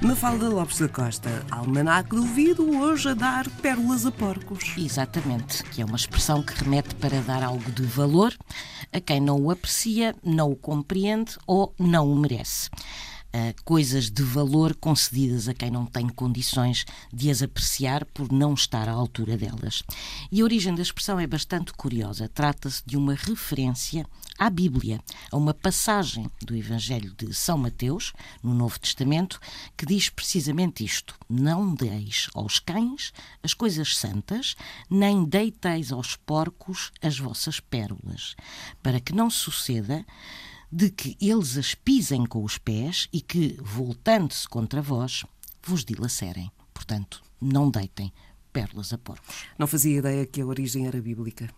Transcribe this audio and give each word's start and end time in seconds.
Mafalda 0.00 0.48
Lopes 0.48 0.78
da 0.78 0.88
Costa, 0.88 1.44
Almanac 1.50 2.10
do 2.10 2.18
Ouvido, 2.18 2.78
hoje 2.78 3.08
a 3.08 3.14
dar 3.14 3.50
pérolas 3.50 4.06
a 4.06 4.12
porcos. 4.12 4.72
Exatamente, 4.78 5.64
que 5.64 5.82
é 5.82 5.84
uma 5.84 5.96
expressão 5.96 6.40
que 6.40 6.54
remete 6.54 6.94
para 6.94 7.20
dar 7.20 7.42
algo 7.42 7.68
de 7.72 7.82
valor 7.82 8.32
a 8.92 9.00
quem 9.00 9.20
não 9.20 9.42
o 9.42 9.50
aprecia, 9.50 10.14
não 10.22 10.52
o 10.52 10.56
compreende 10.56 11.36
ou 11.48 11.74
não 11.80 12.12
o 12.12 12.16
merece. 12.16 12.70
Uh, 13.34 13.52
coisas 13.64 14.08
de 14.08 14.22
valor 14.22 14.74
concedidas 14.76 15.48
a 15.48 15.54
quem 15.54 15.70
não 15.70 15.84
tem 15.84 16.08
condições 16.08 16.84
de 17.12 17.28
as 17.28 17.42
apreciar 17.42 18.04
por 18.06 18.30
não 18.30 18.54
estar 18.54 18.88
à 18.88 18.92
altura 18.92 19.36
delas. 19.36 19.82
E 20.30 20.40
a 20.40 20.44
origem 20.44 20.76
da 20.76 20.80
expressão 20.80 21.18
é 21.18 21.26
bastante 21.26 21.72
curiosa. 21.72 22.30
Trata-se 22.32 22.82
de 22.86 22.96
uma 22.96 23.14
referência 23.14 24.06
à 24.38 24.48
Bíblia, 24.48 25.00
a 25.32 25.36
uma 25.36 25.52
passagem 25.52 26.30
do 26.40 26.54
Evangelho 26.54 27.12
de 27.14 27.34
São 27.34 27.58
Mateus, 27.58 28.12
no 28.42 28.54
Novo 28.54 28.78
Testamento, 28.78 29.40
que 29.76 29.84
diz 29.84 30.08
precisamente 30.08 30.84
isto: 30.84 31.18
Não 31.28 31.74
deis 31.74 32.28
aos 32.34 32.60
cães 32.60 33.12
as 33.42 33.52
coisas 33.52 33.96
santas, 33.96 34.54
nem 34.88 35.24
deiteis 35.24 35.90
aos 35.90 36.14
porcos 36.14 36.92
as 37.02 37.18
vossas 37.18 37.58
pérolas, 37.58 38.36
para 38.82 39.00
que 39.00 39.12
não 39.12 39.28
suceda 39.28 40.06
de 40.70 40.90
que 40.90 41.16
eles 41.20 41.56
as 41.56 41.74
pisem 41.74 42.24
com 42.24 42.44
os 42.44 42.58
pés 42.58 43.08
e 43.12 43.20
que, 43.20 43.58
voltando-se 43.60 44.46
contra 44.46 44.80
vós, 44.80 45.24
vos 45.62 45.84
dilacerem. 45.84 46.52
Portanto, 46.72 47.22
não 47.40 47.70
deitem 47.70 48.12
pérolas 48.52 48.92
a 48.92 48.98
porcos. 48.98 49.46
Não 49.58 49.66
fazia 49.66 49.98
ideia 49.98 50.26
que 50.26 50.40
a 50.40 50.46
origem 50.46 50.86
era 50.86 51.00
bíblica. 51.00 51.48